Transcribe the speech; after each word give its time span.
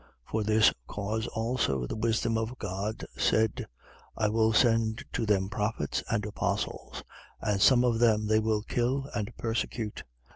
11:49. 0.29 0.31
For 0.31 0.43
this 0.43 0.73
cause 0.87 1.27
also 1.27 1.85
the 1.85 1.95
wisdom 1.95 2.35
of 2.35 2.57
God 2.57 3.05
said: 3.19 3.67
I 4.17 4.29
will 4.29 4.51
send 4.51 5.05
to 5.13 5.27
them 5.27 5.47
prophets 5.47 6.01
and 6.09 6.25
apostles: 6.25 7.03
and 7.39 7.61
some 7.61 7.83
of 7.83 7.99
them 7.99 8.25
they 8.25 8.39
will 8.39 8.63
kill 8.63 9.07
and 9.13 9.31
persecute. 9.37 10.03